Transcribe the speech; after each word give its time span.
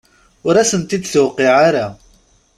Ur 0.47 0.55
asent-d-tuqiɛ 0.61 1.51
ara? 1.67 1.87